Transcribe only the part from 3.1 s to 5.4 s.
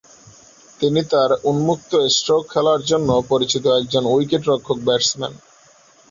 পরিচিত একজন উইকেটরক্ষক-ব্যাটসম্যান।